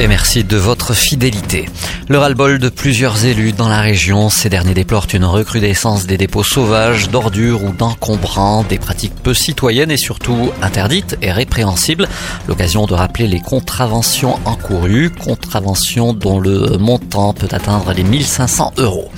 Et 0.00 0.08
merci 0.08 0.42
de 0.42 0.56
votre 0.56 0.92
fidélité. 0.92 1.66
Le 2.08 2.18
ras-le-bol 2.18 2.58
de 2.58 2.68
plusieurs 2.68 3.24
élus 3.24 3.52
dans 3.52 3.68
la 3.68 3.80
région, 3.80 4.28
ces 4.28 4.48
derniers 4.48 4.74
déplorent 4.74 5.06
une 5.14 5.24
recrudescence 5.24 6.06
des 6.06 6.18
dépôts 6.18 6.42
sauvages, 6.42 7.08
d'ordures 7.10 7.62
ou 7.62 7.72
d'encombrants, 7.72 8.64
des 8.64 8.78
pratiques 8.78 9.14
peu 9.14 9.34
citoyennes 9.34 9.92
et 9.92 9.96
surtout 9.96 10.50
interdites 10.60 11.16
et 11.22 11.30
répréhensibles. 11.30 12.08
L'occasion 12.48 12.86
de 12.86 12.94
rappeler 12.94 13.28
les 13.28 13.40
contraventions 13.40 14.40
encourues, 14.44 15.10
contraventions 15.10 16.12
dont 16.12 16.40
le 16.40 16.76
montant 16.76 17.32
peut 17.32 17.48
atteindre 17.52 17.92
les 17.92 18.02
1500 18.02 18.74
euros. 18.78 19.10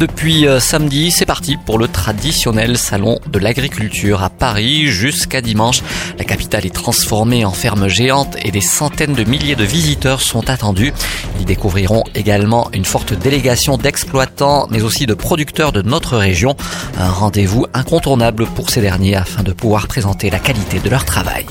Depuis 0.00 0.48
euh, 0.48 0.58
samedi, 0.58 1.12
c'est 1.12 1.26
parti 1.26 1.56
pour 1.56 1.78
le 1.78 1.86
traditionnel 1.86 2.76
salon 2.76 3.20
de 3.28 3.38
l'agriculture 3.38 4.24
à 4.24 4.30
Paris 4.30 4.88
jusqu'à 4.88 5.40
dimanche. 5.40 5.82
La 6.18 6.24
capitale 6.24 6.66
est 6.66 6.74
transformée 6.74 7.44
en 7.44 7.52
ferme 7.52 7.86
géante 7.86 8.36
et 8.44 8.50
des 8.50 8.60
centaines 8.60 9.14
de 9.14 9.22
milliers 9.22 9.56
de 9.56 9.64
visiteurs 9.64 10.20
sont 10.24 10.50
attendus. 10.50 10.92
Ils 11.38 11.44
découvriront 11.44 12.04
également 12.14 12.68
une 12.72 12.84
forte 12.84 13.12
délégation 13.12 13.76
d'exploitants 13.76 14.66
mais 14.70 14.82
aussi 14.82 15.06
de 15.06 15.14
producteurs 15.14 15.72
de 15.72 15.82
notre 15.82 16.16
région. 16.16 16.56
Un 16.98 17.10
rendez-vous 17.10 17.66
incontournable 17.74 18.46
pour 18.46 18.70
ces 18.70 18.80
derniers 18.80 19.16
afin 19.16 19.42
de 19.42 19.52
pouvoir 19.52 19.86
présenter 19.86 20.30
la 20.30 20.38
qualité 20.38 20.78
de 20.78 20.88
leur 20.88 21.04
travail. 21.04 21.46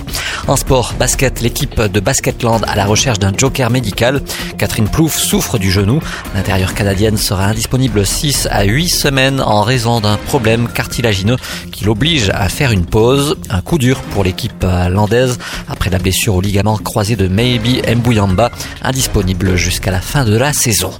En 0.47 0.55
sport, 0.55 0.93
basket, 0.99 1.41
l'équipe 1.41 1.79
de 1.79 1.99
Basketland 1.99 2.65
à 2.67 2.75
la 2.75 2.85
recherche 2.85 3.19
d'un 3.19 3.31
joker 3.35 3.69
médical. 3.69 4.21
Catherine 4.57 4.89
Plouffe 4.89 5.17
souffre 5.17 5.57
du 5.57 5.71
genou. 5.71 6.01
L'intérieur 6.35 6.73
canadienne 6.73 7.17
sera 7.17 7.45
indisponible 7.45 8.05
6 8.05 8.49
à 8.51 8.63
8 8.63 8.89
semaines 8.89 9.41
en 9.41 9.61
raison 9.61 10.01
d'un 10.01 10.17
problème 10.17 10.67
cartilagineux 10.67 11.37
qui 11.71 11.85
l'oblige 11.85 12.29
à 12.33 12.49
faire 12.49 12.71
une 12.71 12.85
pause. 12.85 13.37
Un 13.49 13.61
coup 13.61 13.77
dur 13.77 14.01
pour 14.11 14.23
l'équipe 14.23 14.65
landaise 14.89 15.39
après 15.69 15.89
la 15.89 15.99
blessure 15.99 16.35
au 16.35 16.41
ligament 16.41 16.77
croisé 16.77 17.15
de 17.15 17.27
Maybe 17.27 17.81
Mbuyamba, 17.87 18.51
indisponible 18.81 19.55
jusqu'à 19.55 19.91
la 19.91 20.01
fin 20.01 20.25
de 20.25 20.35
la 20.37 20.53
saison. 20.53 20.91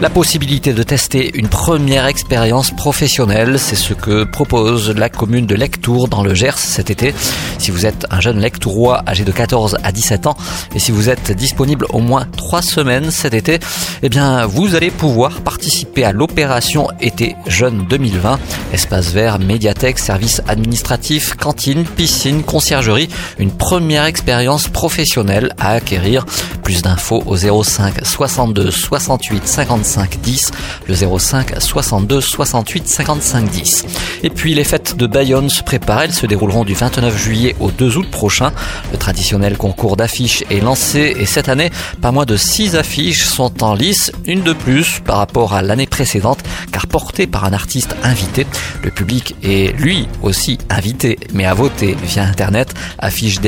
La 0.00 0.10
possibilité 0.10 0.74
de 0.74 0.82
tester 0.82 1.30
une 1.38 1.48
première 1.48 2.06
expérience 2.06 2.70
professionnelle, 2.70 3.58
c'est 3.58 3.76
ce 3.76 3.94
que 3.94 4.24
propose 4.24 4.90
la 4.90 5.08
commune 5.08 5.46
de 5.46 5.54
Lectour 5.54 6.08
dans 6.08 6.22
le 6.22 6.34
Gers 6.34 6.58
cet 6.58 6.90
été. 6.90 7.14
Si 7.58 7.70
vous 7.70 7.86
êtes 7.86 8.06
un 8.10 8.20
jeune 8.20 8.38
lectourois 8.38 9.02
âgé 9.08 9.24
de 9.24 9.32
14 9.32 9.78
à 9.82 9.92
17 9.92 10.26
ans 10.26 10.36
et 10.74 10.78
si 10.78 10.92
vous 10.92 11.08
êtes 11.08 11.32
disponible 11.32 11.86
au 11.90 12.00
moins 12.00 12.26
3 12.36 12.60
semaines 12.60 13.10
cet 13.10 13.32
été, 13.32 13.58
eh 14.02 14.08
bien 14.10 14.44
vous 14.44 14.74
allez 14.74 14.90
pouvoir 14.90 15.40
participer 15.40 16.04
à 16.04 16.12
l'opération 16.12 16.88
été 17.00 17.34
jeune 17.46 17.86
2020. 17.88 18.38
Espace 18.72 19.12
vert, 19.12 19.38
médiathèque, 19.38 19.98
services 19.98 20.42
administratifs, 20.46 21.34
cantine, 21.34 21.84
piscine, 21.84 22.42
conciergerie, 22.42 23.08
une 23.38 23.50
première 23.50 24.04
expérience 24.04 24.68
professionnelle 24.68 25.54
à 25.58 25.70
acquérir. 25.70 26.26
Plus 26.66 26.82
d'infos 26.82 27.22
au 27.26 27.36
05 27.36 28.04
62 28.04 28.72
68 28.72 29.46
55 29.46 30.20
10, 30.20 30.50
le 30.88 30.94
05 30.96 31.62
62 31.62 32.20
68 32.20 32.88
55 32.88 33.48
10. 33.48 33.84
Et 34.24 34.30
puis 34.30 34.52
les 34.52 34.64
fêtes 34.64 34.96
de 34.96 35.06
Bayonne 35.06 35.48
se 35.48 35.62
préparent, 35.62 36.02
elles 36.02 36.12
se 36.12 36.26
dérouleront 36.26 36.64
du 36.64 36.74
29 36.74 37.16
juillet 37.16 37.54
au 37.60 37.70
2 37.70 37.98
août 37.98 38.10
prochain. 38.10 38.50
Le 38.90 38.98
traditionnel 38.98 39.56
concours 39.56 39.96
d'affiches 39.96 40.42
est 40.50 40.58
lancé 40.58 41.14
et 41.16 41.24
cette 41.24 41.48
année, 41.48 41.70
pas 42.02 42.10
moins 42.10 42.24
de 42.24 42.36
6 42.36 42.74
affiches 42.74 43.26
sont 43.26 43.62
en 43.62 43.74
lice, 43.74 44.10
une 44.24 44.42
de 44.42 44.52
plus 44.52 44.98
par 45.04 45.18
rapport 45.18 45.54
à 45.54 45.62
l'année 45.62 45.86
précédente, 45.86 46.40
car 46.72 46.88
portée 46.88 47.28
par 47.28 47.44
un 47.44 47.52
artiste 47.52 47.94
invité. 48.02 48.44
Le 48.82 48.90
public 48.90 49.36
est 49.44 49.72
lui 49.78 50.08
aussi 50.20 50.58
invité, 50.68 51.16
mais 51.32 51.44
à 51.44 51.54
voter 51.54 51.96
via 52.02 52.24
internet, 52.24 52.74
affiche 52.98 53.38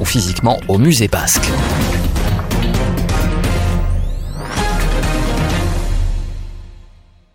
ou 0.00 0.04
physiquement 0.06 0.58
au 0.70 0.78
musée 0.78 1.08
basque. 1.08 1.50